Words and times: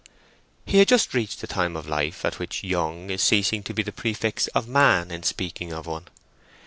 He 0.65 0.79
had 0.79 0.87
just 0.87 1.13
reached 1.13 1.41
the 1.41 1.45
time 1.45 1.75
of 1.75 1.87
life 1.87 2.25
at 2.25 2.39
which 2.39 2.63
"young" 2.63 3.11
is 3.11 3.21
ceasing 3.21 3.61
to 3.61 3.71
be 3.71 3.83
the 3.83 3.91
prefix 3.91 4.47
of 4.47 4.67
"man" 4.67 5.11
in 5.11 5.21
speaking 5.21 5.71
of 5.71 5.85
one. 5.85 6.07